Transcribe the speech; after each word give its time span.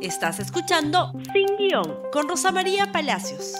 Estás 0.00 0.40
escuchando 0.40 1.12
Sin 1.34 1.58
Guión 1.58 1.94
con 2.10 2.26
Rosa 2.26 2.50
María 2.50 2.90
Palacios. 2.90 3.52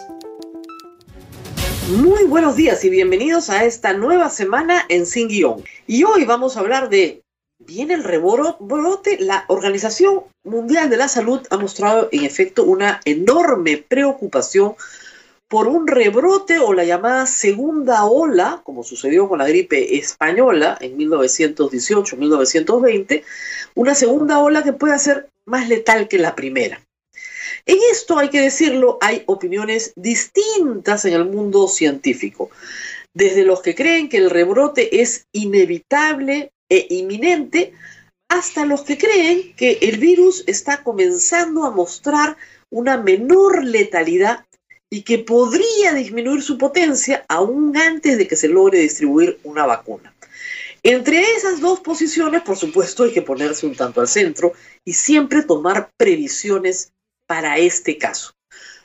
Muy 1.99 2.25
buenos 2.25 2.57
días 2.57 2.83
y 2.83 2.89
bienvenidos 2.89 3.51
a 3.51 3.65
esta 3.65 3.93
nueva 3.93 4.31
semana 4.31 4.87
en 4.89 5.05
Sin 5.05 5.29
Guión. 5.29 5.63
Y 5.87 6.05
hoy 6.05 6.25
vamos 6.25 6.57
a 6.57 6.61
hablar 6.61 6.89
de 6.89 7.23
¿Viene 7.59 7.93
el 7.93 8.05
rebrote? 8.05 9.19
La 9.21 9.45
Organización 9.49 10.23
Mundial 10.43 10.89
de 10.89 10.97
la 10.97 11.09
Salud 11.09 11.47
ha 11.51 11.59
mostrado 11.59 12.09
en 12.11 12.25
efecto 12.25 12.65
una 12.65 13.03
enorme 13.05 13.77
preocupación 13.77 14.77
por 15.51 15.67
un 15.67 15.87
rebrote 15.89 16.61
o 16.61 16.73
la 16.73 16.85
llamada 16.85 17.27
segunda 17.27 18.05
ola, 18.05 18.61
como 18.63 18.85
sucedió 18.85 19.29
con 19.29 19.41
la 19.41 19.49
gripe 19.49 19.99
española 19.99 20.79
en 20.81 20.97
1918-1920, 20.97 23.25
una 23.75 23.97
segunda 23.97 24.39
ola 24.39 24.63
que 24.63 24.73
puede 24.73 24.97
ser 25.01 25.29
más 25.47 25.69
letal 25.69 26.07
que 26.07 26.19
la 26.19 26.37
primera. 26.37 26.81
En 27.67 27.79
esto, 27.91 28.17
hay 28.17 28.29
que 28.29 28.41
decirlo, 28.41 28.99
hay 29.01 29.25
opiniones 29.27 29.93
distintas 29.97 31.05
en 31.05 31.15
el 31.15 31.25
mundo 31.25 31.67
científico, 31.67 32.51
desde 33.13 33.45
los 33.45 33.61
que 33.61 33.75
creen 33.75 34.09
que 34.09 34.19
el 34.19 34.31
rebrote 34.31 35.03
es 35.03 35.27
inevitable 35.33 36.53
e 36.69 36.87
inminente, 36.91 37.73
hasta 38.29 38.65
los 38.65 38.83
que 38.83 38.99
creen 38.99 39.53
que 39.57 39.81
el 39.83 39.99
virus 39.99 40.45
está 40.47 40.85
comenzando 40.85 41.65
a 41.65 41.73
mostrar 41.73 42.37
una 42.71 42.99
menor 42.99 43.65
letalidad 43.65 44.45
y 44.91 45.03
que 45.03 45.19
podría 45.19 45.95
disminuir 45.95 46.43
su 46.43 46.59
potencia 46.59 47.25
aún 47.29 47.77
antes 47.77 48.19
de 48.19 48.27
que 48.27 48.37
se 48.37 48.49
logre 48.49 48.81
distribuir 48.81 49.39
una 49.45 49.65
vacuna. 49.65 50.13
Entre 50.83 51.21
esas 51.33 51.61
dos 51.61 51.81
posiciones, 51.81 52.43
por 52.43 52.57
supuesto, 52.57 53.05
hay 53.05 53.13
que 53.13 53.23
ponerse 53.23 53.67
un 53.67 53.77
tanto 53.77 54.01
al 54.01 54.09
centro 54.09 54.53
y 54.85 54.95
siempre 54.95 55.43
tomar 55.43 55.91
previsiones 55.97 56.93
para 57.27 57.59
este 57.59 57.99
caso. 57.99 58.33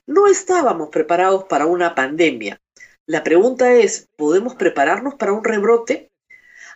No 0.05 0.27
estábamos 0.27 0.89
preparados 0.89 1.45
para 1.45 1.65
una 1.65 1.95
pandemia. 1.95 2.59
La 3.07 3.23
pregunta 3.23 3.73
es, 3.73 4.07
¿podemos 4.17 4.55
prepararnos 4.55 5.15
para 5.15 5.33
un 5.33 5.43
rebrote? 5.43 6.09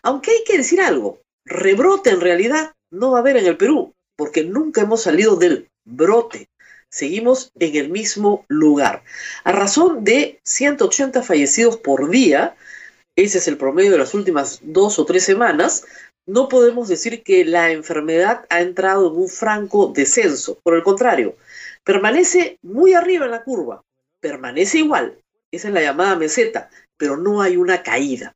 Aunque 0.02 0.32
hay 0.32 0.44
que 0.46 0.58
decir 0.58 0.82
algo, 0.82 1.22
rebrote 1.46 2.12
en 2.12 2.22
realidad 2.22 2.74
no 2.90 3.12
va 3.12 3.18
a 3.18 3.22
haber 3.22 3.38
en 3.38 3.46
el 3.46 3.58
Perú, 3.58 3.94
porque 4.16 4.44
nunca 4.44 4.82
hemos 4.82 5.04
salido 5.04 5.36
del 5.36 5.70
brote. 5.86 6.48
Seguimos 6.90 7.52
en 7.60 7.76
el 7.76 7.90
mismo 7.90 8.46
lugar. 8.48 9.04
A 9.44 9.52
razón 9.52 10.04
de 10.04 10.40
180 10.44 11.22
fallecidos 11.22 11.78
por 11.78 12.10
día, 12.10 12.56
ese 13.16 13.38
es 13.38 13.48
el 13.48 13.58
promedio 13.58 13.92
de 13.92 14.00
las 14.00 14.14
últimas 14.14 14.60
dos 14.64 14.98
o 14.98 15.06
tres 15.06 15.24
semanas, 15.24 15.86
no 16.26 16.48
podemos 16.48 16.88
decir 16.88 17.24
que 17.24 17.44
la 17.46 17.72
enfermedad 17.72 18.46
ha 18.50 18.62
entrado 18.62 19.12
en 19.12 19.22
un 19.22 19.30
franco 19.30 19.92
descenso. 19.94 20.60
Por 20.64 20.76
el 20.76 20.84
contrario, 20.84 21.36
permanece 21.84 22.58
muy 22.62 22.94
arriba 22.94 23.26
en 23.26 23.32
la 23.32 23.44
curva, 23.44 23.84
permanece 24.20 24.80
igual. 24.80 25.18
Esa 25.52 25.70
es 25.70 25.74
la 25.74 25.82
llamada 25.82 26.16
meseta, 26.16 26.70
pero 26.98 27.18
no 27.18 27.42
hay 27.42 27.58
una 27.58 27.82
caída. 27.82 28.36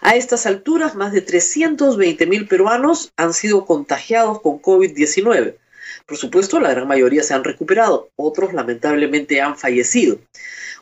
A 0.00 0.16
estas 0.16 0.46
alturas, 0.46 0.94
más 0.94 1.12
de 1.12 1.20
320 1.20 2.26
mil 2.26 2.48
peruanos 2.48 3.12
han 3.16 3.34
sido 3.34 3.64
contagiados 3.66 4.40
con 4.40 4.60
COVID-19. 4.60 5.56
Por 6.06 6.16
supuesto, 6.16 6.60
la 6.60 6.70
gran 6.70 6.88
mayoría 6.88 7.22
se 7.22 7.34
han 7.34 7.44
recuperado, 7.44 8.10
otros 8.16 8.52
lamentablemente 8.52 9.40
han 9.40 9.56
fallecido. 9.56 10.18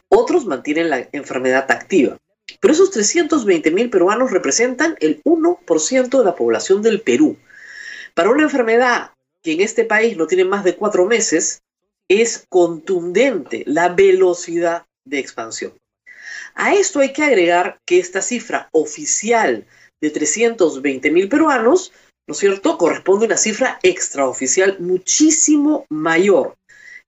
Otros 0.08 0.46
mantienen 0.46 0.90
la 0.90 1.08
enfermedad 1.12 1.70
activa. 1.70 2.18
Pero 2.60 2.72
esos 2.72 2.90
320 2.90 3.70
mil 3.70 3.90
peruanos 3.90 4.30
representan 4.30 4.96
el 5.00 5.22
1% 5.24 6.18
de 6.18 6.24
la 6.24 6.34
población 6.34 6.82
del 6.82 7.00
Perú. 7.00 7.36
Para 8.14 8.30
una 8.30 8.44
enfermedad 8.44 9.12
que 9.42 9.52
en 9.52 9.60
este 9.60 9.84
país 9.84 10.16
no 10.16 10.26
tiene 10.26 10.44
más 10.44 10.64
de 10.64 10.74
cuatro 10.74 11.06
meses, 11.06 11.62
es 12.08 12.46
contundente 12.48 13.64
la 13.66 13.90
velocidad 13.90 14.86
de 15.04 15.18
expansión. 15.18 15.74
A 16.54 16.74
esto 16.74 17.00
hay 17.00 17.12
que 17.12 17.22
agregar 17.22 17.78
que 17.84 17.98
esta 17.98 18.22
cifra 18.22 18.68
oficial 18.72 19.66
de 20.00 20.10
320 20.10 21.10
mil 21.10 21.28
peruanos, 21.28 21.92
¿no 22.28 22.32
es 22.32 22.38
cierto?, 22.38 22.76
corresponde 22.76 23.24
a 23.24 23.28
una 23.28 23.36
cifra 23.38 23.78
extraoficial 23.82 24.76
muchísimo 24.80 25.86
mayor. 25.88 26.56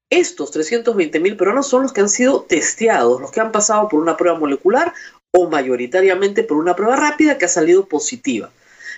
Estos 0.09 0.51
320 0.51 1.21
mil 1.21 1.37
peruanos 1.37 1.69
son 1.69 1.83
los 1.83 1.93
que 1.93 2.01
han 2.01 2.09
sido 2.09 2.43
testeados, 2.43 3.21
los 3.21 3.31
que 3.31 3.41
han 3.41 3.53
pasado 3.53 3.87
por 3.89 4.01
una 4.01 4.17
prueba 4.17 4.39
molecular 4.39 4.95
o 5.31 5.49
mayoritariamente 5.49 6.43
por 6.43 6.57
una 6.57 6.75
prueba 6.75 6.97
rápida 6.97 7.37
que 7.37 7.45
ha 7.45 7.49
salido 7.49 7.85
positiva. 7.85 8.51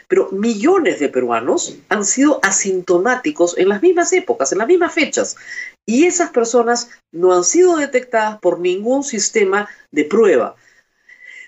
Pero 0.06 0.30
millones 0.30 1.00
de 1.00 1.08
peruanos 1.08 1.76
han 1.88 2.04
sido 2.04 2.38
asintomáticos 2.44 3.58
en 3.58 3.68
las 3.68 3.82
mismas 3.82 4.12
épocas, 4.12 4.52
en 4.52 4.58
las 4.58 4.68
mismas 4.68 4.94
fechas, 4.94 5.36
y 5.84 6.06
esas 6.06 6.30
personas 6.30 6.88
no 7.10 7.34
han 7.34 7.42
sido 7.42 7.76
detectadas 7.76 8.38
por 8.38 8.60
ningún 8.60 9.02
sistema 9.02 9.68
de 9.90 10.04
prueba. 10.04 10.54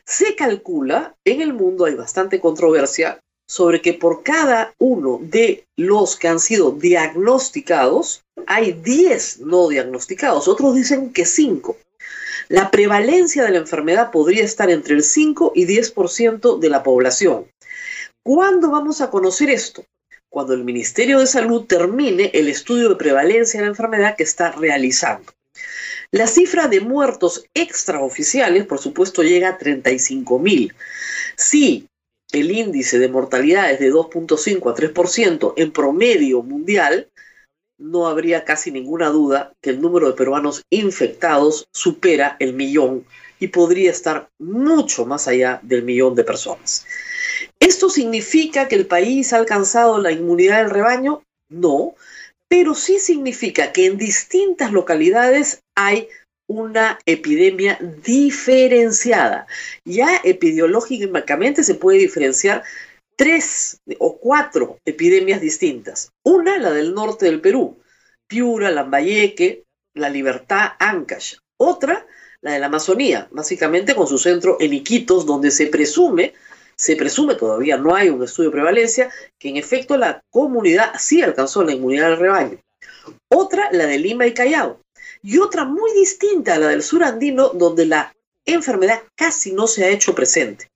Se 0.05 0.35
calcula, 0.35 1.15
en 1.25 1.41
el 1.43 1.53
mundo 1.53 1.85
hay 1.85 1.95
bastante 1.95 2.41
controversia 2.41 3.21
sobre 3.49 3.83
que 3.83 3.93
por 3.93 4.23
cada 4.23 4.75
uno 4.79 5.19
de 5.23 5.65
los 5.77 6.17
que 6.17 6.29
han 6.29 6.41
sido 6.41 6.73
diagnosticados, 6.73 8.23
hay 8.47 8.73
10 8.73 9.41
no 9.41 9.69
diagnosticados, 9.69 10.49
otros 10.49 10.75
dicen 10.75 11.13
que 11.13 11.25
5. 11.25 11.77
La 12.49 12.71
prevalencia 12.71 13.43
de 13.45 13.51
la 13.51 13.59
enfermedad 13.59 14.11
podría 14.11 14.45
estar 14.45 14.71
entre 14.71 14.95
el 14.95 15.03
5 15.03 15.53
y 15.55 15.67
10% 15.67 16.59
de 16.59 16.69
la 16.69 16.83
población. 16.83 17.47
¿Cuándo 18.23 18.71
vamos 18.71 19.01
a 19.01 19.11
conocer 19.11 19.51
esto? 19.51 19.85
Cuando 20.31 20.53
el 20.55 20.65
Ministerio 20.65 21.21
de 21.21 21.27
Salud 21.27 21.65
termine 21.67 22.31
el 22.35 22.49
estudio 22.49 22.89
de 22.89 22.97
prevalencia 22.97 23.61
de 23.61 23.67
la 23.67 23.71
enfermedad 23.71 24.17
que 24.17 24.25
está 24.25 24.51
realizando. 24.53 25.33
La 26.11 26.27
cifra 26.27 26.69
de 26.69 26.81
muertos 26.81 27.45
extraoficiales, 27.55 28.67
por 28.67 28.79
supuesto, 28.79 29.23
llega 29.23 29.51
a 29.51 29.59
35 29.59 30.39
mil. 30.39 30.75
Si 31.37 31.87
el 32.41 32.51
índice 32.51 32.99
de 32.99 33.09
mortalidad 33.09 33.71
es 33.71 33.81
de 33.81 33.93
2.5 33.93 34.71
a 34.71 34.75
3% 34.75 35.55
en 35.57 35.73
promedio 35.73 36.43
mundial, 36.43 37.09
no 37.79 38.07
habría 38.07 38.45
casi 38.45 38.71
ninguna 38.71 39.09
duda 39.11 39.53
que 39.61 39.71
el 39.71 39.81
número 39.81 40.07
de 40.07 40.15
peruanos 40.15 40.63
infectados 40.71 41.67
supera 41.73 42.37
el 42.39 42.53
millón 42.53 43.05
y 43.41 43.49
podría 43.49 43.91
estar 43.91 44.29
mucho 44.39 45.07
más 45.07 45.27
allá 45.29 45.61
del 45.63 45.83
millón 45.83 46.15
de 46.15 46.25
personas. 46.25 46.87
¿Esto 47.59 47.91
significa 47.91 48.69
que 48.69 48.77
el 48.77 48.87
país 48.87 49.33
ha 49.33 49.39
alcanzado 49.39 49.99
la 49.99 50.13
inmunidad 50.13 50.59
del 50.59 50.71
rebaño? 50.71 51.23
No, 51.51 51.95
pero 52.49 52.75
sí 52.75 52.99
significa 52.99 53.73
que 53.73 53.87
en 53.87 53.99
distintas 53.99 54.73
localidades 54.73 55.61
hay 55.75 56.09
una 56.49 56.99
epidemia 57.07 57.79
diferenciada. 58.05 59.47
Ya 59.85 60.21
epidemiológicamente 60.25 61.65
se 61.65 61.75
puede 61.75 61.99
diferenciar 61.99 62.63
tres 63.17 63.81
o 63.99 64.19
cuatro 64.19 64.79
epidemias 64.85 65.41
distintas. 65.41 66.11
Una, 66.25 66.59
la 66.59 66.71
del 66.73 66.95
norte 66.95 67.27
del 67.27 67.41
Perú, 67.41 67.79
Piura, 68.27 68.71
Lambayeque, 68.71 69.65
La 69.95 70.09
Libertad, 70.09 70.73
Ancash. 70.79 71.37
Otra, 71.57 72.07
la 72.41 72.53
de 72.53 72.59
la 72.59 72.67
Amazonía, 72.67 73.29
básicamente 73.31 73.95
con 73.95 74.07
su 74.07 74.19
centro 74.19 74.57
en 74.61 74.75
Iquitos, 74.75 75.25
donde 75.25 75.51
se 75.51 75.69
presume, 75.69 76.35
se 76.77 76.97
presume, 76.97 77.37
todavía 77.37 77.77
no 77.77 77.95
hay 77.95 78.09
un 78.09 78.23
estudio 78.23 78.51
de 78.51 78.57
prevalencia, 78.57 79.11
que 79.39 79.49
en 79.49 79.57
efecto 79.57 79.97
la 79.97 80.21
comunidad 80.31 80.93
sí 80.99 81.23
alcanzó 81.23 81.63
la 81.63 81.73
inmunidad 81.73 82.11
del 82.11 82.19
rebaño. 82.19 82.59
Otra, 83.33 83.69
la 83.73 83.87
de 83.87 83.99
Lima 83.99 84.27
y 84.27 84.35
Callao. 84.35 84.81
Y 85.23 85.39
otra 85.39 85.65
muy 85.65 85.93
distinta 85.93 86.55
a 86.55 86.59
la 86.59 86.69
del 86.69 86.83
sur 86.83 87.05
andino, 87.05 87.49
donde 87.49 87.87
la 87.87 88.15
enfermedad 88.45 89.03
casi 89.15 89.53
no 89.53 89.67
se 89.67 89.85
ha 89.85 89.89
hecho 89.89 90.15
presente. 90.15 90.69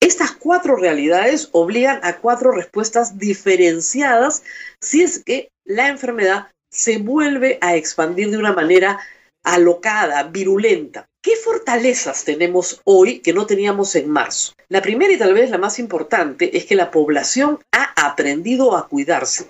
Estas 0.00 0.32
cuatro 0.32 0.76
realidades 0.76 1.48
obligan 1.52 2.00
a 2.02 2.18
cuatro 2.18 2.52
respuestas 2.52 3.18
diferenciadas 3.18 4.42
si 4.80 5.02
es 5.02 5.22
que 5.24 5.50
la 5.64 5.88
enfermedad 5.88 6.48
se 6.70 6.98
vuelve 6.98 7.58
a 7.62 7.76
expandir 7.76 8.30
de 8.30 8.38
una 8.38 8.52
manera 8.52 9.00
alocada, 9.42 10.24
virulenta. 10.24 11.06
¿Qué 11.22 11.36
fortalezas 11.36 12.24
tenemos 12.24 12.80
hoy 12.84 13.20
que 13.20 13.32
no 13.32 13.46
teníamos 13.46 13.94
en 13.94 14.10
marzo? 14.10 14.52
La 14.68 14.82
primera 14.82 15.12
y 15.12 15.18
tal 15.18 15.34
vez 15.34 15.50
la 15.50 15.58
más 15.58 15.78
importante 15.78 16.56
es 16.56 16.66
que 16.66 16.74
la 16.74 16.90
población 16.90 17.58
ha 17.72 18.06
aprendido 18.06 18.76
a 18.76 18.88
cuidarse. 18.88 19.46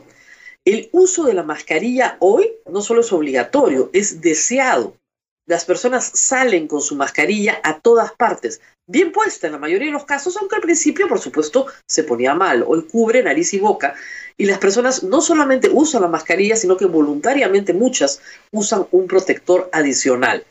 El 0.67 0.89
uso 0.91 1.23
de 1.23 1.33
la 1.33 1.45
mascarilla 1.45 2.17
hoy 2.19 2.51
no 2.69 2.83
solo 2.83 3.01
es 3.01 3.13
obligatorio, 3.13 3.89
es 3.93 4.21
deseado. 4.21 4.97
Las 5.47 5.65
personas 5.65 6.11
salen 6.13 6.67
con 6.67 6.81
su 6.81 6.97
mascarilla 6.97 7.61
a 7.63 7.79
todas 7.79 8.11
partes, 8.15 8.61
bien 8.89 9.13
puesta 9.13 9.47
en 9.47 9.53
la 9.53 9.61
mayoría 9.61 9.87
de 9.87 9.93
los 9.93 10.07
casos, 10.07 10.37
aunque 10.37 10.57
al 10.57 10.63
principio, 10.63 11.07
por 11.07 11.21
supuesto, 11.21 11.69
se 11.87 12.03
ponía 12.03 12.35
mal. 12.35 12.65
Hoy 12.67 12.83
cubre 12.83 13.23
nariz 13.23 13.55
y 13.55 13.61
boca 13.61 13.95
y 14.37 14.47
las 14.47 14.59
personas 14.59 15.05
no 15.05 15.21
solamente 15.21 15.71
usan 15.73 16.03
la 16.03 16.09
mascarilla, 16.09 16.57
sino 16.57 16.77
que 16.77 16.87
voluntariamente 16.87 17.73
muchas 17.73 18.21
usan 18.51 18.89
un 18.91 19.07
protector 19.07 19.71
adicional. 19.73 20.45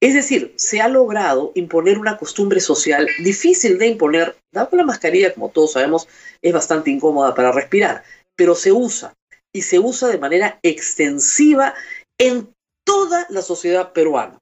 Es 0.00 0.14
decir, 0.14 0.52
se 0.56 0.80
ha 0.80 0.88
logrado 0.88 1.52
imponer 1.54 2.00
una 2.00 2.18
costumbre 2.18 2.58
social 2.58 3.06
difícil 3.22 3.78
de 3.78 3.86
imponer, 3.86 4.36
dado 4.52 4.70
que 4.70 4.76
la 4.76 4.84
mascarilla, 4.84 5.32
como 5.32 5.50
todos 5.50 5.74
sabemos, 5.74 6.08
es 6.42 6.52
bastante 6.52 6.90
incómoda 6.90 7.36
para 7.36 7.52
respirar, 7.52 8.02
pero 8.34 8.56
se 8.56 8.72
usa. 8.72 9.14
Y 9.54 9.62
se 9.62 9.78
usa 9.78 10.08
de 10.08 10.18
manera 10.18 10.58
extensiva 10.62 11.74
en 12.18 12.52
toda 12.84 13.26
la 13.30 13.40
sociedad 13.40 13.92
peruana. 13.92 14.38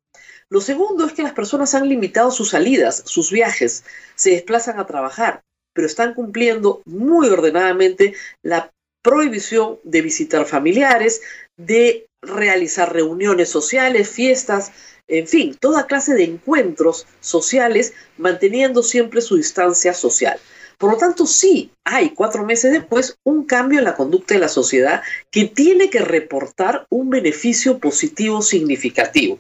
Lo 0.49 0.61
segundo 0.61 1.07
es 1.07 1.13
que 1.13 1.23
las 1.23 1.33
personas 1.33 1.75
han 1.75 1.89
limitado 1.89 2.31
sus 2.31 2.51
salidas, 2.51 3.03
sus 3.07 3.31
viajes, 3.31 3.85
se 4.17 4.31
desplazan 4.31 4.79
a 4.79 4.87
trabajar, 4.87 5.43
pero 5.73 5.87
están 5.87 6.15
cumpliendo 6.15 6.83
muy 6.85 7.29
ordenadamente 7.29 8.15
la 8.43 8.71
prohibición 9.03 9.79
de 9.85 10.03
visitar 10.03 10.47
familiares, 10.47 11.23
de 11.57 12.07
realizar 12.23 12.93
reuniones 12.93 13.49
sociales, 13.49 14.09
fiestas, 14.09 14.73
en 15.09 15.27
fin, 15.27 15.57
toda 15.59 15.87
clase 15.87 16.15
de 16.15 16.25
encuentros 16.25 17.07
sociales, 17.21 17.93
manteniendo 18.17 18.83
siempre 18.83 19.21
su 19.21 19.37
distancia 19.37 19.93
social. 19.93 20.39
Por 20.83 20.91
lo 20.91 20.99
tanto, 20.99 21.29
sí 21.29 21.71
hay 21.85 22.11
cuatro 22.11 22.45
meses 22.45 22.73
después 22.73 23.17
un 23.23 23.45
cambio 23.45 23.79
en 23.79 23.85
la 23.85 23.95
conducta 23.95 24.35
de 24.35 24.41
la 24.41 24.49
sociedad 24.49 25.01
que 25.31 25.45
tiene 25.45 25.91
que 25.91 26.01
reportar 26.01 26.89
un 26.91 27.09
beneficio 27.09 27.79
positivo 27.79 28.43
significativo. 28.43 29.39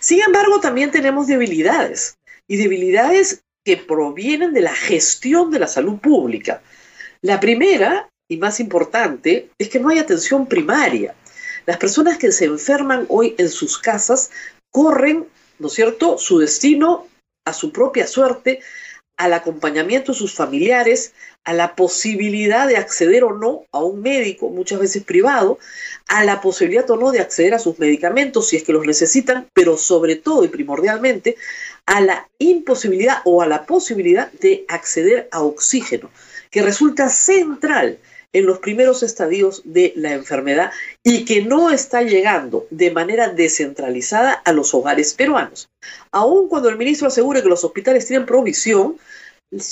Sin 0.00 0.20
embargo, 0.20 0.58
también 0.58 0.90
tenemos 0.90 1.28
debilidades 1.28 2.18
y 2.48 2.56
debilidades 2.56 3.44
que 3.64 3.76
provienen 3.76 4.52
de 4.52 4.62
la 4.62 4.74
gestión 4.74 5.52
de 5.52 5.60
la 5.60 5.68
salud 5.68 6.00
pública. 6.00 6.60
La 7.22 7.38
primera 7.38 8.08
y 8.28 8.38
más 8.38 8.58
importante 8.58 9.50
es 9.56 9.68
que 9.68 9.78
no 9.78 9.90
hay 9.90 10.00
atención 10.00 10.48
primaria. 10.48 11.14
Las 11.66 11.76
personas 11.76 12.18
que 12.18 12.32
se 12.32 12.46
enferman 12.46 13.06
hoy 13.10 13.36
en 13.38 13.48
sus 13.48 13.78
casas 13.78 14.32
corren, 14.72 15.28
¿no 15.60 15.68
es 15.68 15.72
cierto?, 15.72 16.18
su 16.18 16.40
destino 16.40 17.06
a 17.44 17.52
su 17.52 17.70
propia 17.70 18.08
suerte 18.08 18.58
al 19.16 19.32
acompañamiento 19.32 20.12
de 20.12 20.18
sus 20.18 20.34
familiares, 20.34 21.12
a 21.44 21.52
la 21.52 21.76
posibilidad 21.76 22.66
de 22.66 22.76
acceder 22.76 23.22
o 23.22 23.36
no 23.36 23.64
a 23.70 23.78
un 23.84 24.00
médico, 24.00 24.48
muchas 24.48 24.80
veces 24.80 25.04
privado, 25.04 25.58
a 26.08 26.24
la 26.24 26.40
posibilidad 26.40 26.90
o 26.90 26.96
no 26.96 27.12
de 27.12 27.20
acceder 27.20 27.54
a 27.54 27.58
sus 27.58 27.78
medicamentos 27.78 28.48
si 28.48 28.56
es 28.56 28.64
que 28.64 28.72
los 28.72 28.86
necesitan, 28.86 29.48
pero 29.52 29.76
sobre 29.76 30.16
todo 30.16 30.44
y 30.44 30.48
primordialmente 30.48 31.36
a 31.86 32.00
la 32.00 32.28
imposibilidad 32.38 33.18
o 33.24 33.42
a 33.42 33.46
la 33.46 33.66
posibilidad 33.66 34.32
de 34.32 34.64
acceder 34.68 35.28
a 35.30 35.42
oxígeno, 35.42 36.10
que 36.50 36.62
resulta 36.62 37.08
central 37.08 37.98
en 38.34 38.46
los 38.46 38.58
primeros 38.58 39.02
estadios 39.02 39.62
de 39.64 39.94
la 39.96 40.12
enfermedad 40.12 40.72
y 41.02 41.24
que 41.24 41.42
no 41.42 41.70
está 41.70 42.02
llegando 42.02 42.66
de 42.68 42.90
manera 42.90 43.28
descentralizada 43.28 44.32
a 44.32 44.52
los 44.52 44.74
hogares 44.74 45.14
peruanos. 45.14 45.70
Aun 46.10 46.48
cuando 46.48 46.68
el 46.68 46.76
ministro 46.76 47.06
asegure 47.06 47.42
que 47.42 47.48
los 47.48 47.64
hospitales 47.64 48.06
tienen 48.06 48.26
provisión, 48.26 48.98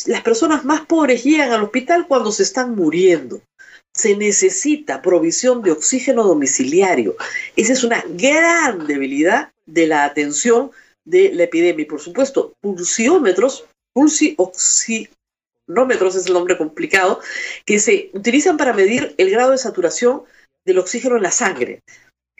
las 0.07 0.23
personas 0.23 0.65
más 0.65 0.87
pobres 0.87 1.25
llegan 1.25 1.51
al 1.51 1.65
hospital 1.65 2.07
cuando 2.07 2.31
se 2.31 2.45
están 2.45 2.77
muriendo. 2.77 3.41
Se 3.95 4.17
necesita 4.17 5.03
provisión 5.03 5.61
de 5.63 5.73
oxígeno 5.73 6.23
domiciliario. 6.23 7.17
Esa 7.57 7.73
es 7.73 7.83
una 7.83 8.03
gran 8.09 8.87
debilidad 8.87 9.51
de 9.67 9.89
la 9.89 10.05
atención 10.05 10.71
de 11.05 11.33
la 11.35 11.45
epidemia. 11.45 11.83
Y 11.83 11.87
por 11.87 12.01
supuesto, 12.01 12.55
pulsiómetros, 12.61 13.67
pulsi 13.93 14.37
es 16.15 16.27
el 16.27 16.35
nombre 16.35 16.59
complicado, 16.59 17.21
que 17.65 17.79
se 17.79 18.11
utilizan 18.15 18.57
para 18.57 18.73
medir 18.73 19.15
el 19.19 19.31
grado 19.31 19.53
de 19.53 19.59
saturación 19.59 20.23
del 20.65 20.79
oxígeno 20.79 21.17
en 21.17 21.23
la 21.23 21.31
sangre. 21.31 21.81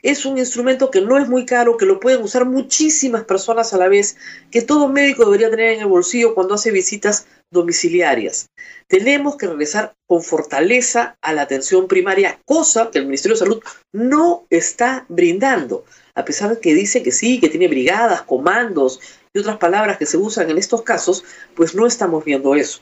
Es 0.01 0.25
un 0.25 0.37
instrumento 0.37 0.91
que 0.91 0.99
no 0.99 1.17
es 1.17 1.29
muy 1.29 1.45
caro, 1.45 1.77
que 1.77 1.85
lo 1.85 2.01
pueden 2.01 2.21
usar 2.21 2.43
muchísimas 2.43 3.23
personas 3.23 3.73
a 3.73 3.77
la 3.77 3.87
vez, 3.87 4.17
que 4.51 4.61
todo 4.61 4.89
médico 4.89 5.23
debería 5.23 5.49
tener 5.49 5.75
en 5.75 5.79
el 5.79 5.87
bolsillo 5.87 6.35
cuando 6.35 6.55
hace 6.55 6.71
visitas 6.71 7.25
domiciliarias. 7.51 8.47
Tenemos 8.87 9.37
que 9.37 9.47
regresar 9.47 9.93
con 10.05 10.21
fortaleza 10.21 11.15
a 11.21 11.31
la 11.31 11.43
atención 11.43 11.87
primaria, 11.87 12.37
cosa 12.45 12.91
que 12.91 12.99
el 12.99 13.05
Ministerio 13.05 13.35
de 13.35 13.45
Salud 13.45 13.63
no 13.93 14.45
está 14.49 15.05
brindando, 15.07 15.85
a 16.15 16.25
pesar 16.25 16.49
de 16.49 16.59
que 16.59 16.73
dice 16.73 17.01
que 17.01 17.13
sí, 17.13 17.39
que 17.39 17.47
tiene 17.47 17.69
brigadas, 17.69 18.23
comandos 18.23 18.99
y 19.33 19.39
otras 19.39 19.57
palabras 19.57 19.97
que 19.97 20.05
se 20.05 20.17
usan 20.17 20.49
en 20.49 20.57
estos 20.57 20.83
casos, 20.83 21.23
pues 21.55 21.73
no 21.73 21.87
estamos 21.87 22.23
viendo 22.23 22.55
eso. 22.55 22.81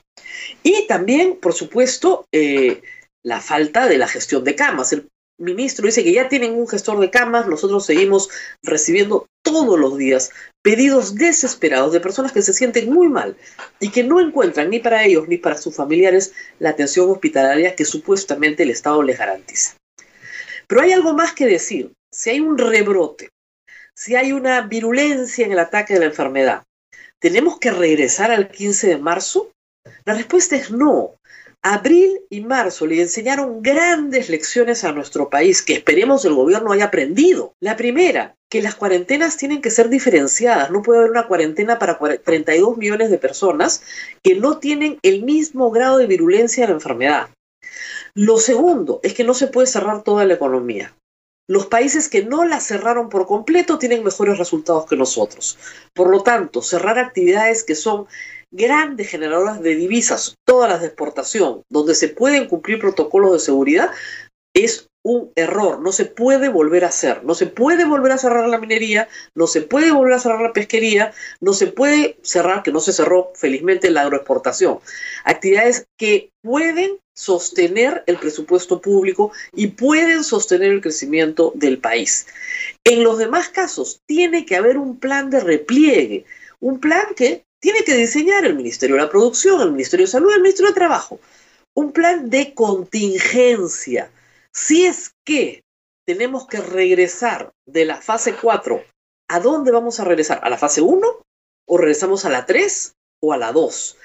Y 0.64 0.86
también, 0.88 1.38
por 1.38 1.54
supuesto, 1.54 2.26
eh, 2.32 2.82
la 3.24 3.40
falta 3.40 3.88
de 3.88 3.98
la 3.98 4.08
gestión 4.08 4.44
de 4.44 4.56
camas. 4.56 4.92
El 4.92 5.08
ministro 5.38 5.86
dice 5.86 6.04
que 6.04 6.12
ya 6.12 6.30
tienen 6.30 6.54
un 6.54 6.68
gestor 6.68 7.00
de 7.00 7.10
camas, 7.10 7.48
nosotros 7.48 7.86
seguimos 7.86 8.30
recibiendo 8.62 9.28
todos 9.44 9.80
los 9.80 9.98
días 9.98 10.32
pedidos 10.62 11.16
desesperados 11.16 11.94
de 11.94 12.00
personas 12.00 12.32
que 12.32 12.42
se 12.42 12.54
sienten 12.54 12.92
muy 12.92 13.08
mal 13.08 13.36
y 13.80 13.90
que 13.90 14.04
no 14.04 14.20
encuentran 14.20 14.70
ni 14.70 14.80
para 14.80 15.04
ellos 15.04 15.28
ni 15.28 15.38
para 15.38 15.58
sus 15.58 15.76
familiares 15.76 16.34
la 16.60 16.70
atención 16.70 17.10
hospitalaria 17.10 17.76
que 17.76 17.86
supuestamente 17.86 18.64
el 18.64 18.70
Estado 18.70 19.02
les 19.02 19.18
garantiza. 19.18 19.76
Pero 20.68 20.82
hay 20.82 20.92
algo 20.92 21.14
más 21.14 21.34
que 21.34 21.48
decir. 21.48 21.92
Si 22.14 22.30
hay 22.30 22.42
un 22.42 22.58
rebrote, 22.58 23.30
si 23.96 24.16
hay 24.16 24.32
una 24.32 24.62
virulencia 24.62 25.46
en 25.46 25.52
el 25.52 25.60
ataque 25.60 25.94
de 25.94 26.02
la 26.02 26.06
enfermedad, 26.08 26.64
¿tenemos 27.20 27.60
que 27.60 27.72
regresar 27.72 28.32
al 28.32 28.50
15 28.50 28.88
de 28.88 28.98
marzo? 28.98 29.52
La 30.06 30.14
respuesta 30.14 30.56
es 30.56 30.72
no. 30.72 31.16
Abril 31.64 32.22
y 32.32 32.42
marzo 32.42 32.88
le 32.88 33.02
enseñaron 33.02 33.62
grandes 33.62 34.30
lecciones 34.30 34.84
a 34.84 34.92
nuestro 34.92 35.30
país 35.30 35.62
que 35.62 35.74
esperemos 35.74 36.26
el 36.26 36.34
gobierno 36.34 36.72
haya 36.72 36.86
aprendido. 36.86 37.54
La 37.60 37.78
primera, 37.78 38.36
que 38.50 38.64
las 38.64 38.74
cuarentenas 38.74 39.38
tienen 39.38 39.62
que 39.62 39.70
ser 39.70 39.90
diferenciadas. 39.90 40.72
No 40.72 40.82
puede 40.82 41.00
haber 41.00 41.12
una 41.12 41.28
cuarentena 41.28 41.78
para 41.78 42.00
32 42.00 42.78
millones 42.78 43.12
de 43.12 43.20
personas 43.20 43.84
que 44.24 44.36
no 44.36 44.58
tienen 44.58 44.98
el 45.04 45.22
mismo 45.22 45.70
grado 45.70 46.00
de 46.00 46.08
virulencia 46.08 46.64
de 46.64 46.70
la 46.70 46.76
enfermedad. 46.76 47.30
Lo 48.16 48.40
segundo 48.40 49.00
es 49.04 49.14
que 49.14 49.24
no 49.24 49.36
se 49.36 49.48
puede 49.48 49.68
cerrar 49.68 50.04
toda 50.04 50.26
la 50.26 50.34
economía. 50.34 50.96
Los 51.48 51.68
países 51.68 52.08
que 52.08 52.24
no 52.24 52.46
la 52.46 52.60
cerraron 52.60 53.10
por 53.10 53.28
completo 53.28 53.78
tienen 53.78 54.04
mejores 54.04 54.38
resultados 54.38 54.86
que 54.86 54.96
nosotros. 54.96 55.58
Por 55.94 56.10
lo 56.10 56.24
tanto, 56.24 56.62
cerrar 56.62 57.00
actividades 57.00 57.64
que 57.64 57.76
son 57.76 58.08
grandes 58.52 59.10
generadoras 59.10 59.62
de 59.62 59.76
divisas, 59.76 60.36
todas 60.46 60.70
las 60.70 60.82
de 60.82 60.88
exportación, 60.88 61.64
donde 61.70 61.96
se 61.96 62.10
pueden 62.10 62.48
cumplir 62.48 62.80
protocolos 62.80 63.32
de 63.34 63.40
seguridad, 63.40 63.92
es 64.54 64.88
un 65.04 65.32
error, 65.36 65.80
no 65.80 65.92
se 65.92 66.06
puede 66.06 66.50
volver 66.50 66.86
a 66.86 66.90
hacer, 66.90 67.24
no 67.24 67.34
se 67.34 67.48
puede 67.48 67.86
volver 67.86 68.12
a 68.12 68.18
cerrar 68.18 68.48
la 68.48 68.60
minería, 68.60 69.08
no 69.34 69.48
se 69.48 69.62
puede 69.62 69.92
volver 69.92 70.14
a 70.14 70.20
cerrar 70.20 70.42
la 70.42 70.54
pesquería, 70.54 71.12
no 71.40 71.54
se 71.54 71.68
puede 71.68 72.18
cerrar, 72.22 72.62
que 72.62 72.72
no 72.72 72.80
se 72.80 72.94
cerró 72.94 73.32
felizmente 73.34 73.90
la 73.90 74.02
agroexportación, 74.02 74.80
actividades 75.24 75.86
que 75.98 76.30
pueden 76.44 77.00
sostener 77.14 78.04
el 78.08 78.18
presupuesto 78.18 78.82
público 78.82 79.32
y 79.54 79.68
pueden 79.68 80.24
sostener 80.24 80.72
el 80.72 80.82
crecimiento 80.82 81.52
del 81.56 81.80
país. 81.80 82.28
En 82.84 83.04
los 83.04 83.18
demás 83.18 83.50
casos, 83.50 84.02
tiene 84.06 84.46
que 84.46 84.56
haber 84.56 84.78
un 84.78 85.00
plan 85.00 85.30
de 85.30 85.40
repliegue, 85.40 86.26
un 86.60 86.80
plan 86.80 87.14
que 87.16 87.46
tiene 87.60 87.84
que 87.84 87.96
diseñar 87.96 88.46
el 88.46 88.56
Ministerio 88.56 88.96
de 88.96 89.04
la 89.04 89.10
Producción, 89.10 89.62
el 89.62 89.72
Ministerio 89.72 90.06
de 90.06 90.12
Salud, 90.12 90.34
el 90.34 90.42
Ministerio 90.42 90.72
de 90.72 90.76
Trabajo, 90.76 91.20
un 91.76 91.92
plan 91.92 92.30
de 92.30 92.54
contingencia. 92.54 94.12
Si 94.52 94.86
es 94.86 95.12
que 95.24 95.64
tenemos 96.06 96.48
que 96.48 96.60
regresar 96.60 97.52
de 97.66 97.86
la 97.86 98.02
fase 98.02 98.36
4, 98.36 98.84
¿a 99.30 99.40
dónde 99.40 99.72
vamos 99.72 100.00
a 100.00 100.04
regresar? 100.04 100.42
¿A 100.44 100.50
la 100.50 100.58
fase 100.58 100.82
1? 100.82 101.08
¿O 101.68 101.78
regresamos 101.78 102.26
a 102.26 102.30
la 102.30 102.46
3 102.46 102.96
o 103.22 103.34
a 103.34 103.38
la 103.38 103.52
2? 103.52 103.98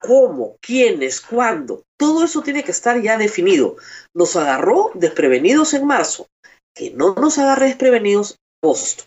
¿Cómo? 0.00 0.56
¿Quiénes? 0.60 1.20
¿Cuándo? 1.20 1.82
Todo 1.98 2.24
eso 2.24 2.42
tiene 2.42 2.62
que 2.62 2.70
estar 2.70 3.00
ya 3.02 3.18
definido. 3.18 3.76
Nos 4.14 4.36
agarró 4.36 4.92
desprevenidos 4.94 5.74
en 5.74 5.86
marzo. 5.86 6.26
Que 6.74 6.90
no 6.90 7.14
nos 7.14 7.38
agarre 7.38 7.66
desprevenidos 7.66 8.32
en 8.32 8.68
agosto. 8.68 9.04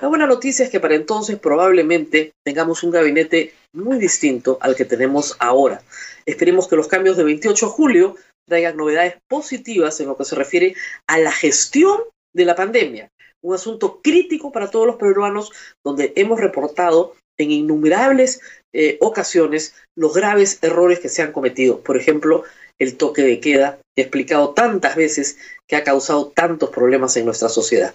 La 0.00 0.08
buena 0.08 0.26
noticia 0.26 0.64
es 0.64 0.70
que 0.70 0.80
para 0.80 0.94
entonces 0.94 1.38
probablemente 1.38 2.32
tengamos 2.44 2.82
un 2.82 2.90
gabinete 2.90 3.54
muy 3.72 3.98
distinto 3.98 4.58
al 4.60 4.74
que 4.74 4.84
tenemos 4.84 5.36
ahora. 5.38 5.82
Esperemos 6.26 6.68
que 6.68 6.76
los 6.76 6.88
cambios 6.88 7.16
de 7.16 7.24
28 7.24 7.66
de 7.66 7.72
julio 7.72 8.16
traigan 8.48 8.76
novedades 8.76 9.16
positivas 9.28 10.00
en 10.00 10.08
lo 10.08 10.16
que 10.16 10.24
se 10.24 10.36
refiere 10.36 10.74
a 11.06 11.18
la 11.18 11.32
gestión 11.32 12.00
de 12.34 12.44
la 12.44 12.54
pandemia, 12.54 13.08
un 13.42 13.54
asunto 13.54 14.00
crítico 14.02 14.52
para 14.52 14.70
todos 14.70 14.86
los 14.86 14.96
peruanos 14.96 15.52
donde 15.84 16.12
hemos 16.16 16.40
reportado 16.40 17.14
en 17.38 17.50
innumerables 17.50 18.40
eh, 18.74 18.98
ocasiones 19.00 19.74
los 19.96 20.12
graves 20.12 20.58
errores 20.60 21.00
que 21.00 21.08
se 21.08 21.22
han 21.22 21.32
cometido. 21.32 21.80
Por 21.80 21.96
ejemplo, 21.96 22.44
el 22.78 22.96
toque 22.96 23.22
de 23.22 23.40
queda, 23.40 23.78
explicado 23.96 24.50
tantas 24.50 24.96
veces 24.96 25.38
que 25.66 25.76
ha 25.76 25.84
causado 25.84 26.32
tantos 26.34 26.70
problemas 26.70 27.16
en 27.16 27.24
nuestra 27.24 27.48
sociedad. 27.48 27.94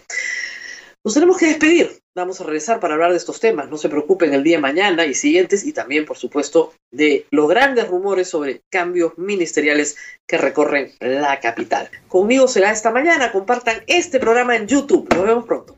Nos 1.03 1.13
tenemos 1.13 1.38
que 1.38 1.48
despedir. 1.48 2.00
Vamos 2.15 2.41
a 2.41 2.43
regresar 2.43 2.79
para 2.79 2.95
hablar 2.95 3.12
de 3.12 3.17
estos 3.17 3.39
temas. 3.39 3.69
No 3.69 3.77
se 3.77 3.88
preocupen 3.88 4.33
el 4.33 4.43
día 4.43 4.57
de 4.57 4.62
mañana 4.62 5.05
y 5.05 5.13
siguientes 5.13 5.65
y 5.65 5.71
también, 5.71 6.05
por 6.05 6.17
supuesto, 6.17 6.74
de 6.91 7.25
los 7.31 7.48
grandes 7.48 7.88
rumores 7.88 8.29
sobre 8.29 8.62
cambios 8.69 9.17
ministeriales 9.17 9.95
que 10.27 10.38
recorren 10.38 10.91
la 11.00 11.39
capital. 11.39 11.89
Conmigo 12.09 12.48
será 12.48 12.71
esta 12.71 12.91
mañana. 12.91 13.31
Compartan 13.31 13.81
este 13.88 14.19
programa 14.19 14.57
en 14.57 14.67
YouTube. 14.67 15.07
Nos 15.15 15.25
vemos 15.25 15.45
pronto. 15.45 15.77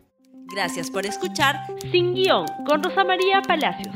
Gracias 0.53 0.89
por 0.89 1.05
escuchar 1.05 1.55
Sin 1.91 2.13
Guión 2.13 2.45
con 2.65 2.83
Rosa 2.83 3.03
María 3.03 3.41
Palacios. 3.41 3.95